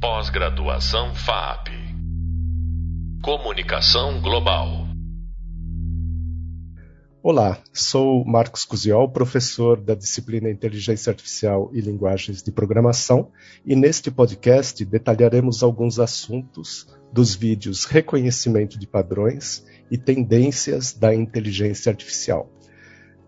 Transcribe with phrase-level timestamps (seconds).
[0.00, 1.68] Pós-graduação FAP.
[3.22, 4.86] Comunicação Global.
[7.22, 13.30] Olá, sou Marcos Cusiol, professor da disciplina Inteligência Artificial e Linguagens de Programação,
[13.62, 21.90] e neste podcast detalharemos alguns assuntos dos vídeos Reconhecimento de Padrões e Tendências da Inteligência
[21.90, 22.50] Artificial.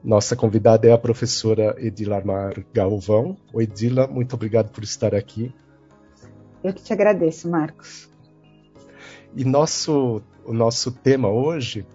[0.03, 3.37] Nossa convidada é a professora Edilamar Galvão.
[3.53, 5.55] Oi, Edila, muito obrigado por estar aqui.
[6.63, 8.09] Eu que te agradeço, Marcos.
[9.35, 11.87] E nosso, o nosso tema hoje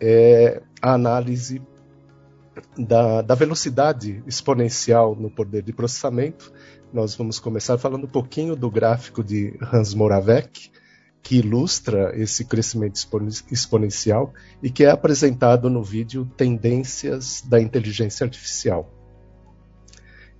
[0.00, 1.62] é a análise
[2.76, 6.52] da, da, velocidade exponencial no poder de processamento.
[6.92, 10.70] Nós vamos começar falando um pouquinho do gráfico de Hans Moravec,
[11.22, 12.96] que ilustra esse crescimento
[13.50, 18.92] exponencial e que é apresentado no vídeo Tendências da Inteligência Artificial.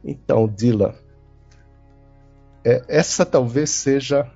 [0.05, 0.95] Então, Dila,
[2.67, 4.29] é, essa talvez seja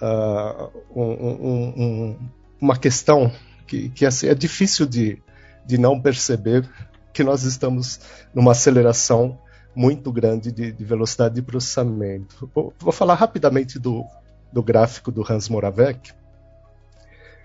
[0.00, 2.18] uh, um, um,
[2.58, 3.30] uma questão
[3.66, 5.22] que, que assim, é difícil de,
[5.66, 6.66] de não perceber
[7.12, 8.00] que nós estamos
[8.34, 9.38] numa aceleração
[9.76, 12.50] muito grande de, de velocidade de processamento.
[12.54, 14.06] Vou, vou, falar rapidamente do,
[14.50, 16.14] do gráfico do Hans Moravec,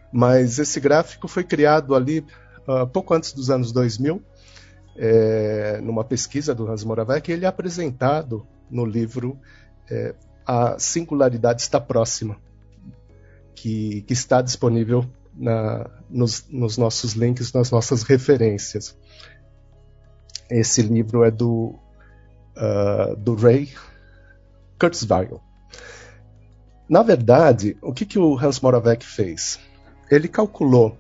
[0.10, 2.26] mas esse gráfico foi criado ali
[2.66, 4.24] uh, pouco antes dos anos 2000,
[4.96, 9.40] é, numa pesquisa do Hans Moravec, ele é apresentado no livro
[9.90, 12.38] é, A Singularidade Está Próxima,
[13.56, 15.06] que, que está disponível
[15.36, 18.96] na, nos, nos, nossos links, nas nossas referências.
[20.50, 21.76] Esse livro é do,
[22.56, 23.70] uh, do Ray
[24.80, 25.42] Kurzweil.
[26.88, 29.60] Na verdade, o que, que o Hans Moravec fez?
[30.12, 30.98] Ele calculou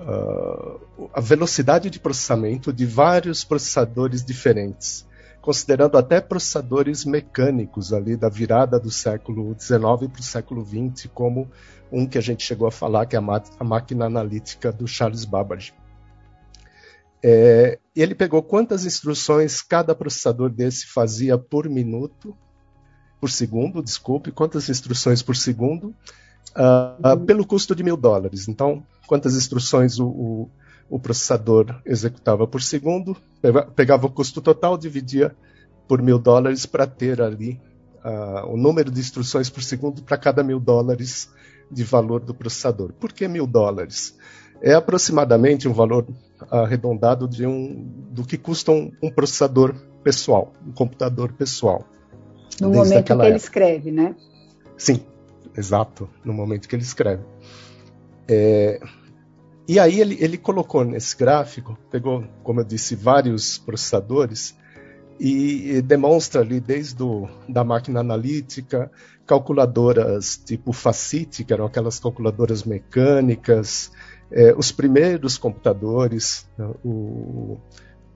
[0.00, 5.08] uh, a velocidade de processamento de vários processadores diferentes
[5.40, 11.50] considerando até processadores mecânicos ali da virada do século XIX para o século XX, como
[11.90, 15.24] um que a gente chegou a falar, que é a, a máquina analítica do Charles
[15.24, 15.72] Babbage.
[17.22, 22.36] É, ele pegou quantas instruções cada processador desse fazia por minuto,
[23.20, 25.94] por segundo, desculpe, quantas instruções por segundo,
[26.56, 28.48] uh, uh, pelo custo de mil dólares.
[28.48, 30.50] Então, quantas instruções o, o
[30.90, 33.16] o processador executava por segundo,
[33.76, 35.34] pegava o custo total, dividia
[35.86, 37.60] por mil dólares para ter ali
[38.04, 41.30] uh, o número de instruções por segundo para cada mil dólares
[41.70, 42.92] de valor do processador.
[42.92, 44.18] Por que mil dólares?
[44.60, 46.06] É aproximadamente um valor
[46.50, 51.86] arredondado de um, do que custa um, um processador pessoal, um computador pessoal.
[52.60, 53.36] No momento que ele época.
[53.36, 54.16] escreve, né?
[54.76, 55.00] Sim,
[55.56, 57.22] exato, no momento que ele escreve.
[58.28, 58.80] É,
[59.70, 64.52] e aí ele, ele colocou nesse gráfico, pegou, como eu disse, vários processadores
[65.20, 68.90] e, e demonstra ali desde o, da máquina analítica,
[69.24, 73.92] calculadoras tipo Facit, que eram aquelas calculadoras mecânicas,
[74.32, 77.56] é, os primeiros computadores, né, o,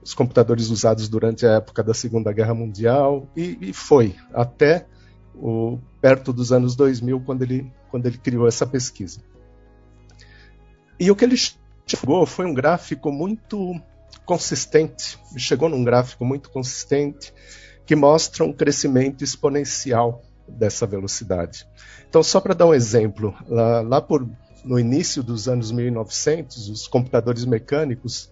[0.03, 4.87] os computadores usados durante a época da Segunda Guerra Mundial, e, e foi até
[5.33, 9.21] o, perto dos anos 2000, quando ele, quando ele criou essa pesquisa.
[10.99, 11.35] E o que ele
[11.85, 13.79] chegou foi um gráfico muito
[14.25, 17.33] consistente, chegou num gráfico muito consistente
[17.85, 21.67] que mostra um crescimento exponencial dessa velocidade.
[22.09, 24.27] Então, só para dar um exemplo, lá, lá por,
[24.63, 28.31] no início dos anos 1900, os computadores mecânicos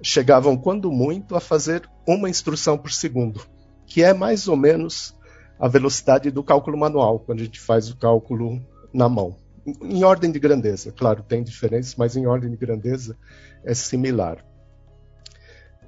[0.00, 3.42] chegavam, quando muito, a fazer uma instrução por segundo,
[3.86, 5.14] que é mais ou menos
[5.58, 8.62] a velocidade do cálculo manual, quando a gente faz o cálculo
[8.92, 9.36] na mão
[9.82, 13.16] em ordem de grandeza, claro, tem diferenças, mas em ordem de grandeza
[13.64, 14.44] é similar.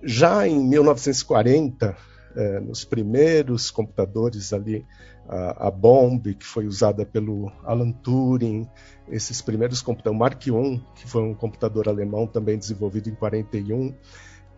[0.03, 1.97] Já em 1940,
[2.37, 4.85] é, nos primeiros computadores ali,
[5.29, 8.69] a, a, Bomb, que foi usada pelo Alan Turing,
[9.09, 13.95] esses primeiros computadores, o Mark I, que foi um computador alemão também desenvolvido em 41,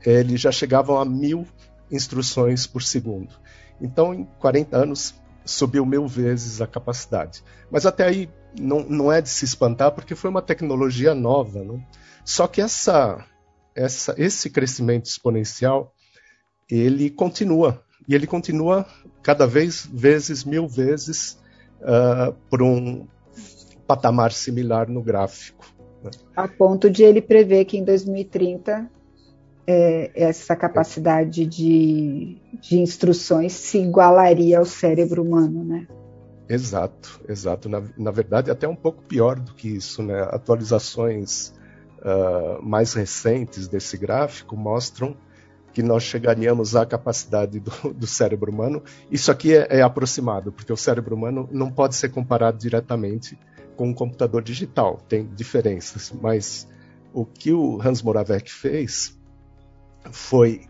[0.05, 1.47] eles já chegavam a mil
[1.91, 3.35] instruções por segundo.
[3.81, 5.15] Então, em 40 anos,
[5.45, 7.43] subiu mil vezes a capacidade.
[7.71, 11.63] Mas até aí não, não é de se espantar, porque foi uma tecnologia nova.
[11.63, 11.85] Né?
[12.25, 13.25] Só que essa,
[13.75, 15.93] essa, esse crescimento exponencial
[16.71, 17.83] ele continua.
[18.09, 18.87] E ele continua
[19.23, 21.39] cada vez, vezes, mil vezes,
[21.81, 23.07] uh, por um
[23.87, 25.67] patamar similar no gráfico.
[26.03, 26.11] Né?
[26.35, 28.91] A ponto de ele prever que em 2030
[29.67, 35.87] é, essa capacidade de, de instruções se igualaria ao cérebro humano, né?
[36.51, 37.69] Exato, exato.
[37.69, 40.21] Na, na verdade, até um pouco pior do que isso, né?
[40.23, 41.55] Atualizações
[42.01, 45.17] uh, mais recentes desse gráfico mostram
[45.73, 48.83] que nós chegaríamos à capacidade do, do cérebro humano.
[49.09, 53.39] Isso aqui é, é, aproximado, porque o cérebro humano não pode ser comparado diretamente
[53.77, 56.69] com um computador digital, tem diferenças, mas
[57.15, 59.17] o que o Hans Moravec fez
[60.11, 60.63] foi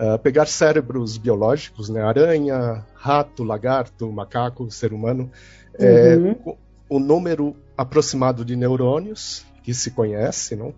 [0.00, 5.30] uh, pegar cérebros biológicos, né, aranha, rato, lagarto, macaco, ser humano,
[5.78, 6.30] é, uhum.
[6.30, 6.54] é,
[6.88, 10.74] o número aproximado de neurônios que se conhece, não?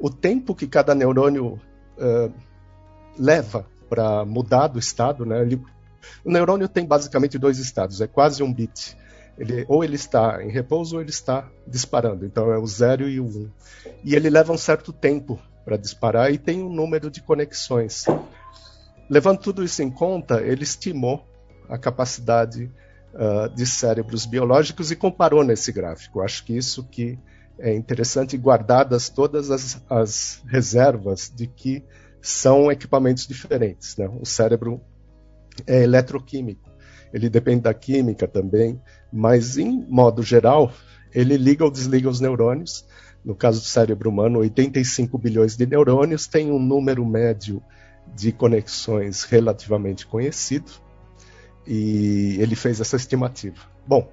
[0.00, 1.60] o tempo que cada neurônio
[1.98, 2.32] uh,
[3.18, 5.42] leva para mudar do estado, né?
[5.42, 5.60] Ele,
[6.24, 8.96] o neurônio tem basicamente dois estados, é quase um bit.
[9.36, 12.24] Ele, ou ele está em repouso ou ele está disparando.
[12.24, 13.50] Então é o zero e o um.
[14.04, 18.06] E ele leva um certo tempo para disparar e tem um número de conexões.
[19.10, 21.26] Levando tudo isso em conta, ele estimou
[21.68, 22.70] a capacidade
[23.12, 26.20] uh, de cérebros biológicos e comparou nesse gráfico.
[26.20, 27.18] Acho que isso que
[27.58, 31.84] é interessante, guardadas todas as, as reservas de que
[32.22, 33.96] são equipamentos diferentes.
[33.96, 34.08] Né?
[34.20, 34.80] O cérebro
[35.66, 36.70] é eletroquímico,
[37.12, 38.80] ele depende da química também,
[39.12, 40.72] mas em modo geral,
[41.12, 42.86] ele liga ou desliga os neurônios.
[43.24, 47.60] No caso do cérebro humano, 85 bilhões de neurônios, tem um número médio
[48.14, 50.70] de conexões relativamente conhecido,
[51.66, 53.60] e ele fez essa estimativa.
[53.86, 54.10] Bom,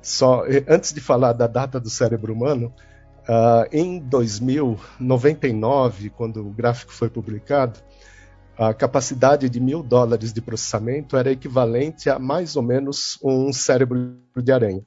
[0.00, 2.72] só eh, antes de falar da data do cérebro humano,
[3.22, 7.78] Uh, em 2099, quando o gráfico foi publicado,
[8.58, 14.16] a capacidade de mil dólares de processamento era equivalente a mais ou menos um cérebro
[14.36, 14.84] de aranha.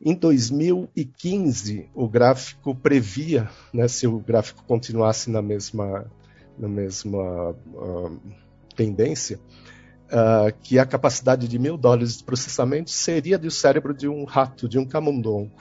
[0.00, 6.08] Em 2015, o gráfico previa, né, se o gráfico continuasse na mesma,
[6.58, 8.20] na mesma uh,
[8.74, 9.38] tendência,
[10.06, 14.68] uh, que a capacidade de mil dólares de processamento seria do cérebro de um rato,
[14.68, 15.52] de um camundongo.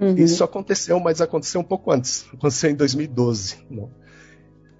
[0.00, 0.16] Uhum.
[0.16, 2.26] Isso aconteceu, mas aconteceu um pouco antes.
[2.32, 3.58] Aconteceu em 2012.
[3.70, 3.90] Não?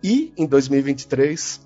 [0.03, 1.61] E em 2023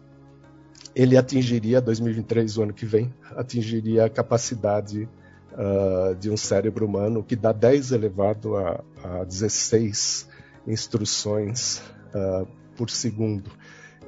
[0.94, 5.08] ele atingiria, 2023, o ano que vem, atingiria a capacidade
[5.52, 10.28] uh, de um cérebro humano que dá 10 elevado a, a 16
[10.66, 11.82] instruções
[12.14, 13.50] uh, por segundo.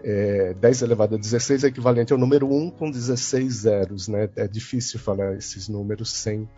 [0.03, 4.07] É, 10 elevado a 16 é equivalente ao número 1 com 16 zeros.
[4.07, 4.31] Né?
[4.37, 6.49] É difícil falar esses números sem uh,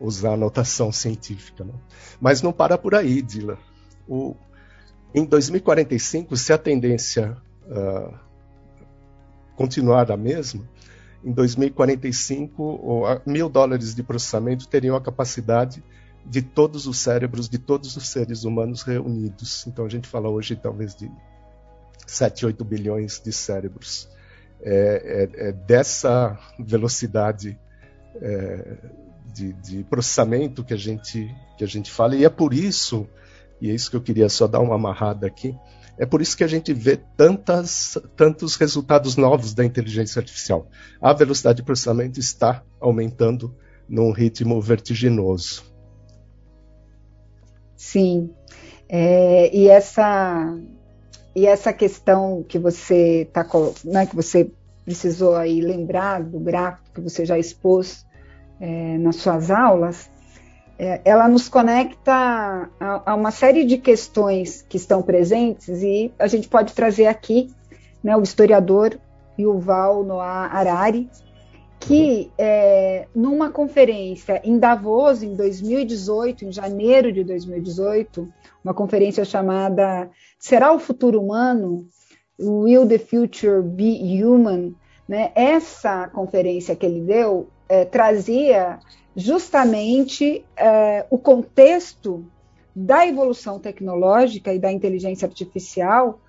[0.00, 1.64] usar a notação científica.
[1.64, 1.72] Né?
[2.20, 3.56] Mas não para por aí, Dila.
[4.08, 4.34] O,
[5.14, 7.36] em 2045, se a tendência
[7.66, 8.12] uh,
[9.54, 10.68] continuar a mesma,
[11.24, 15.82] em 2045, mil dólares de processamento teriam a capacidade
[16.24, 19.66] de todos os cérebros de todos os seres humanos reunidos.
[19.66, 21.10] Então a gente fala hoje talvez de
[22.06, 24.08] 7, 8 bilhões de cérebros.
[24.64, 27.58] É, é, é dessa velocidade
[28.16, 28.76] é,
[29.32, 33.08] de, de, processamento que a gente que a gente fala e é por isso
[33.60, 35.52] e é isso que eu queria só dar uma amarrada aqui
[35.98, 40.66] é por isso que a gente vê tantas, tantos resultados novos da inteligência artificial.
[41.00, 43.54] A velocidade de processamento está aumentando
[43.88, 45.71] num ritmo vertiginoso.
[47.82, 48.30] Sim,
[48.88, 50.56] é, e essa
[51.34, 53.44] e essa questão que você tá,
[53.84, 54.52] né, que você
[54.84, 58.06] precisou aí lembrar do gráfico que você já expôs
[58.60, 60.08] é, nas suas aulas,
[60.78, 62.12] é, ela nos conecta
[62.78, 67.52] a, a, uma série de questões que estão presentes e a gente pode trazer aqui
[68.00, 68.96] né, o historiador
[69.36, 71.10] Yuval Noah Harari,
[71.86, 78.32] que é, numa conferência em Davos, em 2018, em janeiro de 2018,
[78.64, 81.86] uma conferência chamada Será o Futuro Humano?
[82.38, 84.74] Will the Future Be Human?
[85.08, 85.32] Né?
[85.34, 88.78] Essa conferência que ele deu é, trazia
[89.16, 92.24] justamente é, o contexto
[92.74, 96.20] da evolução tecnológica e da inteligência artificial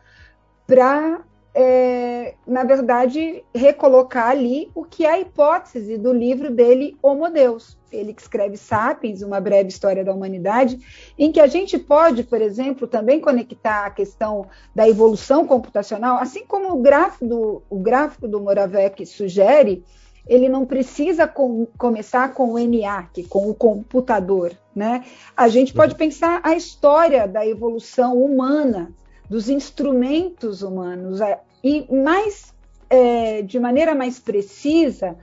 [0.67, 1.21] para,
[1.55, 7.77] é, na verdade, recolocar ali o que é a hipótese do livro dele, Homo Deus.
[7.91, 10.79] Ele que escreve Sapiens, uma breve história da humanidade,
[11.17, 16.43] em que a gente pode, por exemplo, também conectar a questão da evolução computacional, assim
[16.43, 19.85] como o gráfico do, o gráfico do Moravec sugere,
[20.25, 24.53] ele não precisa com, começar com o ENIAC, com o computador.
[24.75, 25.03] Né?
[25.37, 28.91] A gente pode pensar a história da evolução humana,
[29.33, 31.19] dos instrumentos humanos,
[31.63, 32.53] e mais,
[32.87, 35.17] é, de maneira mais precisa,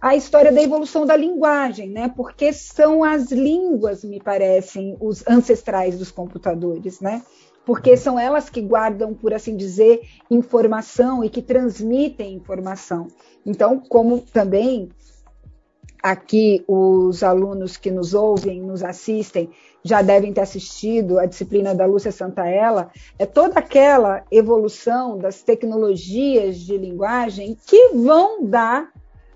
[0.00, 2.10] a história da evolução da linguagem, né?
[2.16, 7.22] Porque são as línguas, me parecem, os ancestrais dos computadores, né?
[7.66, 13.08] Porque são elas que guardam, por assim dizer, informação e que transmitem informação.
[13.44, 14.88] Então, como também
[16.02, 19.50] aqui os alunos que nos ouvem, nos assistem,
[19.82, 26.58] já devem ter assistido a disciplina da Lúcia Santaella, é toda aquela evolução das tecnologias
[26.58, 28.92] de linguagem que vão dar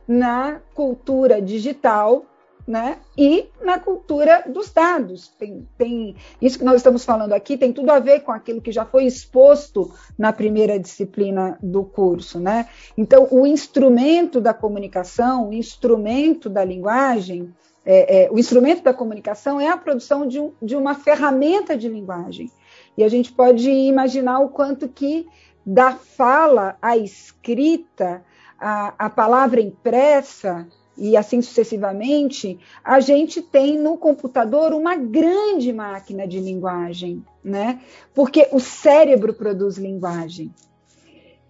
[0.07, 2.27] na cultura digital
[2.67, 2.99] né?
[3.17, 5.29] E na cultura dos dados.
[5.39, 8.73] Tem, tem, isso que nós estamos falando aqui tem tudo a ver com aquilo que
[8.73, 12.69] já foi exposto na primeira disciplina do curso, né?
[12.97, 17.53] Então, o instrumento da comunicação, o instrumento da linguagem,
[17.85, 21.89] é, é, o instrumento da comunicação é a produção de, um, de uma ferramenta de
[21.89, 22.51] linguagem.
[22.97, 25.27] E a gente pode imaginar o quanto que
[25.67, 28.23] da fala à escrita,
[28.59, 36.27] a, a palavra impressa, e assim sucessivamente, a gente tem no computador uma grande máquina
[36.27, 37.81] de linguagem, né?
[38.15, 40.53] Porque o cérebro produz linguagem.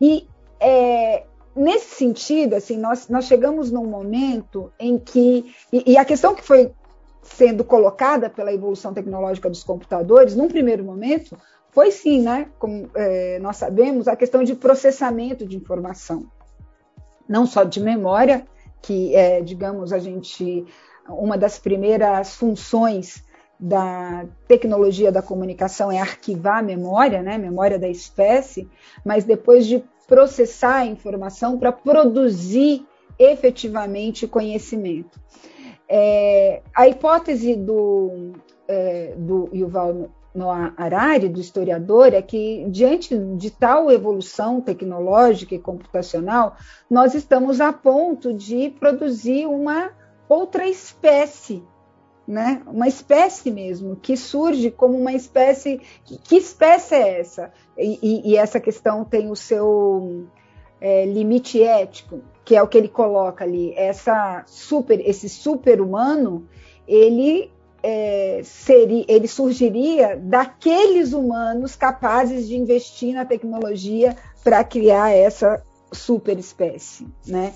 [0.00, 0.26] E
[0.58, 1.24] é,
[1.54, 5.54] nesse sentido, assim, nós, nós chegamos num momento em que.
[5.72, 6.72] E, e, a questão que foi
[7.22, 11.36] sendo colocada pela evolução tecnológica dos computadores, num primeiro momento,
[11.70, 12.48] foi sim, né?
[12.58, 16.26] Como é, nós sabemos, a questão de processamento de informação.
[17.28, 18.46] Não só de memória,
[18.84, 20.66] que é, digamos, a gente
[21.08, 23.24] uma das primeiras funções
[23.58, 28.68] da tecnologia da comunicação é arquivar a memória, né, memória da espécie,
[29.04, 32.86] mas depois de processar a informação para produzir
[33.18, 35.20] efetivamente conhecimento.
[35.88, 38.32] É, a hipótese do,
[38.66, 45.60] é, do Yuval Noah Harari, do historiador, é que, diante de tal evolução tecnológica e
[45.60, 46.56] computacional,
[46.90, 49.92] nós estamos a ponto de produzir uma
[50.28, 51.62] outra espécie,
[52.26, 52.62] né?
[52.66, 55.80] uma espécie mesmo, que surge como uma espécie.
[56.04, 57.52] Que espécie é essa?
[57.78, 60.26] E, e, e essa questão tem o seu
[60.80, 63.72] é, limite ético, que é o que ele coloca ali.
[63.76, 66.48] Essa super, esse super-humano,
[66.88, 67.52] ele
[67.86, 75.62] é, seria, ele surgiria daqueles humanos capazes de investir na tecnologia para criar essa
[75.92, 77.52] superespécie, né?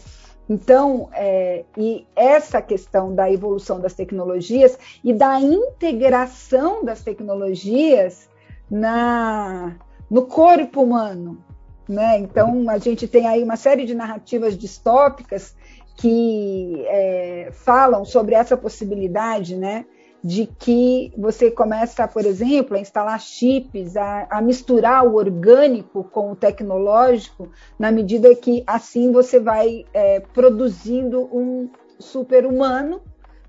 [0.46, 8.28] Então, é, e essa questão da evolução das tecnologias e da integração das tecnologias
[8.70, 9.76] na,
[10.10, 11.42] no corpo humano,
[11.88, 12.18] né?
[12.18, 15.56] Então, a gente tem aí uma série de narrativas distópicas
[15.96, 19.86] que é, falam sobre essa possibilidade, né?
[20.22, 26.32] De que você começa, por exemplo, a instalar chips, a, a, misturar o orgânico com
[26.32, 27.48] o tecnológico,
[27.78, 33.00] na medida que assim você vai é, produzindo um super-humano,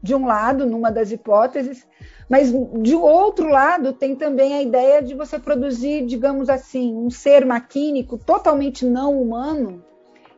[0.02, 1.86] de um lado, numa das hipóteses,
[2.30, 7.46] mas de outro lado tem também a ideia de você produzir, digamos assim, um ser
[7.46, 9.84] maquínico totalmente não humano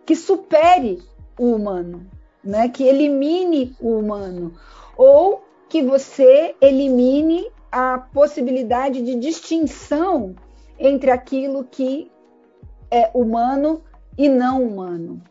[0.05, 0.99] que supere
[1.37, 2.07] o humano,
[2.43, 2.69] né?
[2.69, 4.53] que elimine o humano.
[4.97, 10.35] Ou que você elimine a possibilidade de distinção
[10.77, 12.11] entre aquilo que
[12.91, 13.81] é humano
[14.17, 15.21] e não humano.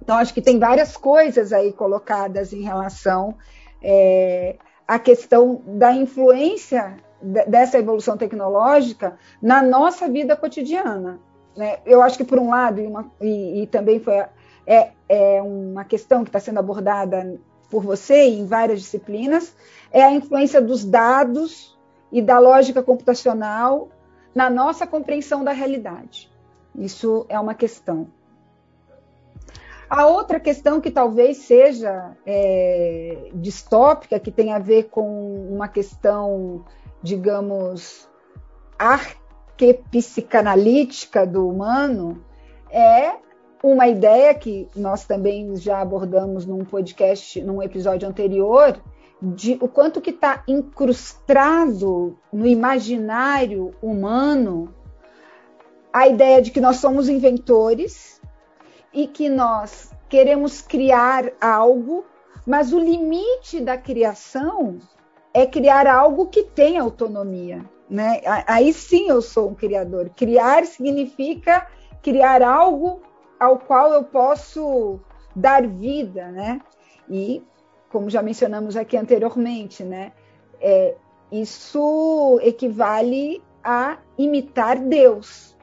[0.00, 3.34] Então, acho que tem várias coisas aí colocadas em relação
[3.82, 4.56] é,
[4.88, 6.96] à questão da influência
[7.46, 11.20] dessa evolução tecnológica na nossa vida cotidiana.
[11.54, 11.80] Né?
[11.84, 14.24] Eu acho que, por um lado, e, uma, e, e também foi,
[14.66, 17.38] é, é uma questão que está sendo abordada
[17.74, 19.52] por você em várias disciplinas,
[19.90, 21.76] é a influência dos dados
[22.12, 23.88] e da lógica computacional
[24.32, 26.30] na nossa compreensão da realidade.
[26.72, 28.06] Isso é uma questão.
[29.90, 36.64] A outra questão que talvez seja é, distópica, que tem a ver com uma questão,
[37.02, 38.08] digamos,
[38.78, 42.24] arquepsicanalítica do humano,
[42.70, 43.16] é
[43.64, 48.78] uma ideia que nós também já abordamos num podcast, num episódio anterior,
[49.22, 54.68] de o quanto que está incrustado no imaginário humano
[55.90, 58.20] a ideia de que nós somos inventores
[58.92, 62.04] e que nós queremos criar algo,
[62.46, 64.76] mas o limite da criação
[65.32, 67.64] é criar algo que tem autonomia.
[67.88, 68.20] Né?
[68.46, 70.10] Aí sim eu sou um criador.
[70.14, 71.66] Criar significa
[72.02, 73.00] criar algo
[73.38, 75.00] ao qual eu posso
[75.34, 76.60] dar vida, né?
[77.08, 77.42] E,
[77.90, 80.12] como já mencionamos aqui anteriormente, né?
[80.60, 80.94] É,
[81.30, 85.56] isso equivale a imitar Deus,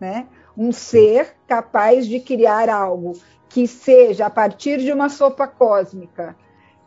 [0.00, 0.26] né?
[0.56, 3.12] Um ser capaz de criar algo
[3.48, 6.36] que seja a partir de uma sopa cósmica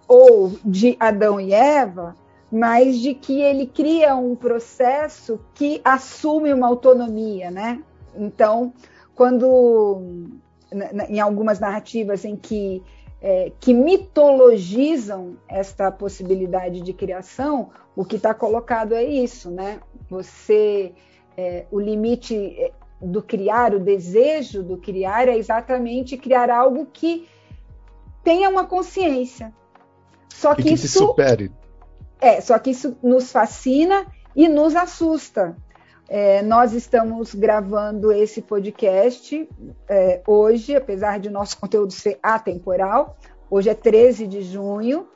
[0.07, 2.15] ou de Adão e Eva,
[2.51, 7.83] mas de que ele cria um processo que assume uma autonomia, né?
[8.15, 8.73] Então,
[9.17, 10.29] quando
[11.09, 12.83] em algumas narrativas em que
[13.19, 19.79] é, que mitologizam esta possibilidade de criação, o que está colocado é isso, né?
[20.07, 20.93] Você,
[21.35, 22.71] é, o limite é,
[23.01, 27.27] do criar, o desejo do criar é exatamente criar algo que
[28.23, 29.51] tenha uma consciência.
[30.29, 31.51] Só que, que isso supere.
[32.21, 34.05] É, só que isso nos fascina
[34.35, 35.57] e nos assusta.
[36.09, 39.47] É, nós estamos gravando esse podcast
[39.89, 43.17] é, hoje, apesar de nosso conteúdo ser atemporal.
[43.49, 45.07] Hoje é 13 de junho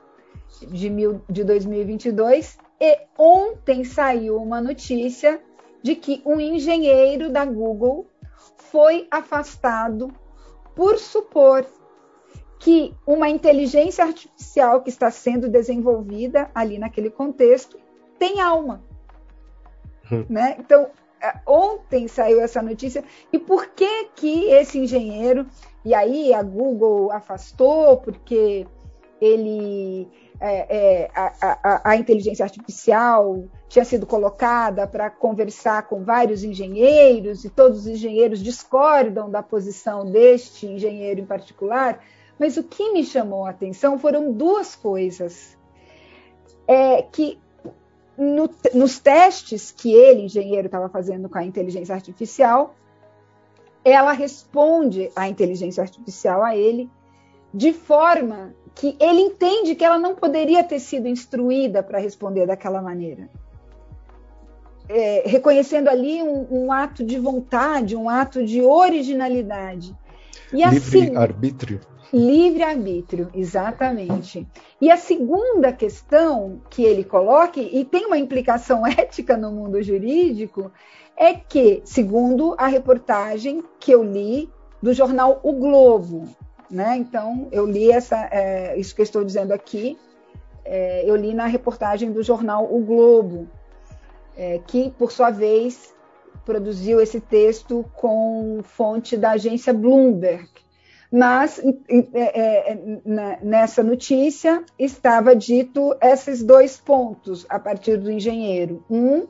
[0.67, 5.41] de, mil, de 2022 e ontem saiu uma notícia
[5.81, 8.05] de que um engenheiro da Google
[8.57, 10.13] foi afastado
[10.75, 11.65] por supor
[12.59, 17.79] que uma inteligência artificial que está sendo desenvolvida ali naquele contexto
[18.19, 18.83] tem alma.
[20.11, 20.25] Hum.
[20.29, 20.55] Né?
[20.59, 20.89] Então,
[21.21, 23.03] é, ontem saiu essa notícia.
[23.31, 25.45] E por que que esse engenheiro,
[25.85, 28.65] e aí a Google afastou, porque
[29.21, 30.07] ele
[30.39, 37.45] é, é, a, a, a, inteligência artificial tinha sido colocada para conversar com vários engenheiros,
[37.45, 42.03] e todos os engenheiros discordam da posição deste engenheiro em particular.
[42.39, 45.55] Mas o que me chamou a atenção foram duas coisas.
[46.67, 47.39] É que
[48.21, 52.75] no, nos testes que ele, engenheiro, estava fazendo com a inteligência artificial,
[53.83, 56.87] ela responde a inteligência artificial a ele
[57.51, 62.79] de forma que ele entende que ela não poderia ter sido instruída para responder daquela
[62.79, 63.27] maneira.
[64.87, 69.97] É, reconhecendo ali um, um, ato de vontade, um ato de originalidade.
[70.53, 71.81] E Livre assim, arbítrio.
[72.13, 74.45] Livre-arbítrio, exatamente.
[74.79, 80.71] E a segunda questão que ele coloca, e tem uma implicação ética no mundo jurídico,
[81.15, 84.49] é que, segundo a reportagem que eu li
[84.81, 86.27] do jornal O Globo,
[86.69, 86.97] né?
[86.97, 89.97] Então, eu li essa, é, isso que eu estou dizendo aqui,
[90.65, 93.47] é, eu li na reportagem do jornal O Globo,
[94.35, 95.93] é, que, por sua vez,
[96.45, 100.49] produziu esse texto com fonte da agência Bloomberg.
[101.11, 102.99] Mas é, é,
[103.43, 108.83] nessa notícia estava dito esses dois pontos a partir do engenheiro.
[108.89, 109.27] Um,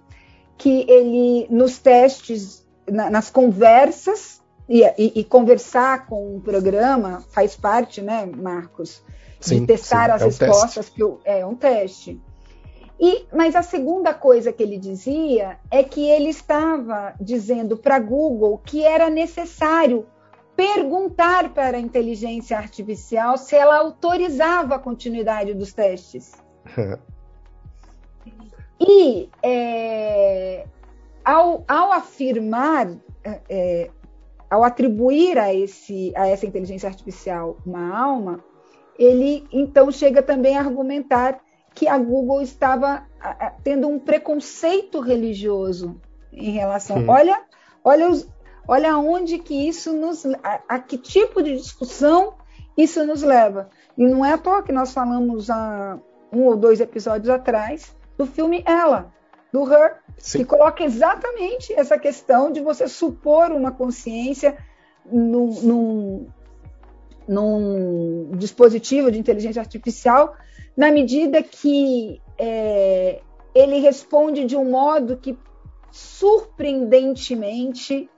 [0.57, 4.41] que ele, nos testes, nas conversas,
[4.71, 9.03] e, e, e conversar com o programa faz parte, né, Marcos?
[9.39, 12.21] Sim, de testar sim, as é respostas, um que eu, é um teste.
[12.97, 18.61] E, mas a segunda coisa que ele dizia é que ele estava dizendo para Google
[18.63, 20.05] que era necessário
[20.61, 26.33] perguntar para a inteligência artificial se ela autorizava a continuidade dos testes.
[28.79, 30.67] e é,
[31.25, 32.95] ao, ao, afirmar,
[33.49, 33.89] é,
[34.51, 38.39] ao atribuir a, esse, a essa inteligência artificial uma alma,
[38.99, 41.41] ele então chega também a argumentar
[41.73, 43.03] que a Google estava
[43.63, 45.99] tendo um preconceito religioso
[46.31, 46.97] em relação.
[46.97, 47.09] Hum.
[47.09, 47.41] Olha,
[47.83, 48.29] olha os,
[48.67, 50.25] Olha aonde que isso nos.
[50.25, 52.33] A, a, que tipo de discussão
[52.77, 53.69] isso nos leva.
[53.97, 55.99] E não é à toa que nós falamos há
[56.31, 59.11] um ou dois episódios atrás do filme Ela,
[59.51, 60.39] do Her, Sim.
[60.39, 64.57] que coloca exatamente essa questão de você supor uma consciência
[65.05, 66.27] num, num,
[67.27, 70.35] num dispositivo de inteligência artificial,
[70.77, 73.19] na medida que é,
[73.53, 75.37] ele responde de um modo que
[75.91, 78.09] surpreendentemente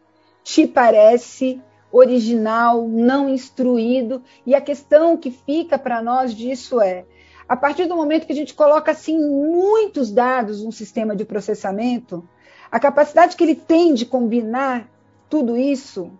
[0.44, 4.22] te parece original, não instruído.
[4.46, 7.06] E a questão que fica para nós disso é:
[7.48, 12.28] a partir do momento que a gente coloca assim muitos dados num sistema de processamento,
[12.72, 14.90] a capacidade que ele tem de combinar
[15.30, 16.12] tudo isso,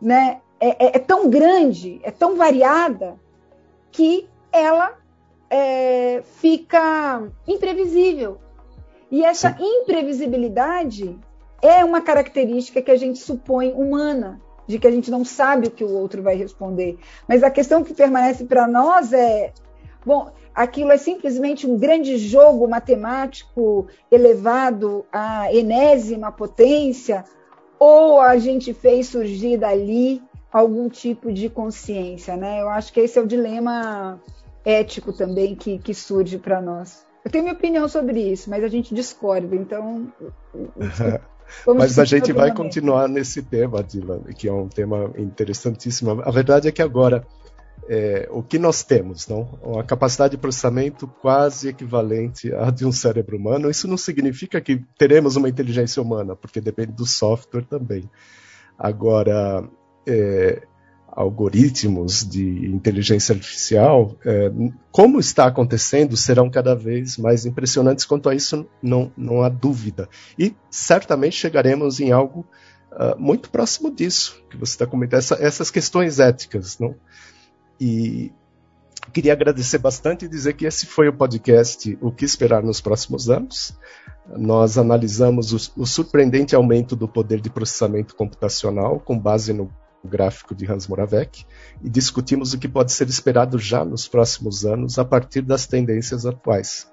[0.00, 3.18] né, é, é, é tão grande, é tão variada
[3.92, 4.96] que ela
[5.48, 8.40] é, fica imprevisível.
[9.10, 11.18] E essa imprevisibilidade
[11.62, 15.70] é uma característica que a gente supõe humana, de que a gente não sabe o
[15.70, 16.98] que o outro vai responder.
[17.28, 19.52] Mas a questão que permanece para nós é:
[20.04, 27.24] bom, aquilo é simplesmente um grande jogo matemático elevado à enésima potência,
[27.78, 32.60] ou a gente fez surgir dali algum tipo de consciência, né?
[32.60, 34.20] Eu acho que esse é o dilema
[34.64, 37.06] ético também que, que surge para nós.
[37.24, 40.12] Eu tenho minha opinião sobre isso, mas a gente discorda, então
[41.66, 46.22] Mas a gente vai continuar nesse tema, Dylan, que é um tema interessantíssimo.
[46.22, 47.26] A verdade é que agora
[47.88, 49.58] é, o que nós temos, não?
[49.62, 53.70] Uma capacidade de processamento quase equivalente à de um cérebro humano.
[53.70, 58.08] Isso não significa que teremos uma inteligência humana, porque depende do software também.
[58.78, 59.68] Agora,
[60.06, 60.62] é,
[61.20, 64.50] algoritmos de inteligência artificial, é,
[64.90, 68.04] como está acontecendo, serão cada vez mais impressionantes.
[68.06, 70.08] Quanto a isso, não, não há dúvida.
[70.38, 72.46] E certamente chegaremos em algo
[72.92, 76.78] uh, muito próximo disso que você está comentando, essa, essas questões éticas.
[76.78, 76.94] Não?
[77.78, 78.32] E
[79.12, 83.28] queria agradecer bastante e dizer que esse foi o podcast O que Esperar nos Próximos
[83.28, 83.76] Anos.
[84.36, 89.70] Nós analisamos o, o surpreendente aumento do poder de processamento computacional com base no
[90.04, 91.44] gráfico de Hans Moravec
[91.82, 96.24] e discutimos o que pode ser esperado já nos próximos anos a partir das tendências
[96.24, 96.90] atuais.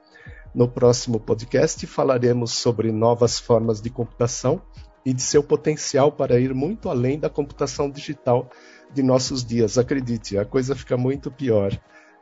[0.54, 4.62] No próximo podcast falaremos sobre novas formas de computação
[5.06, 8.50] e de seu potencial para ir muito além da computação digital
[8.94, 9.78] de nossos dias.
[9.78, 11.72] Acredite, a coisa fica muito pior.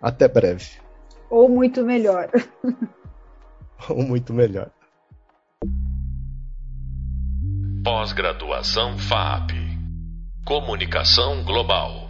[0.02, 0.69] Até breve.
[1.30, 2.30] Ou muito melhor.
[3.89, 4.69] Ou muito melhor.
[7.84, 9.64] Pós-graduação FAP
[10.45, 12.05] Comunicação Global.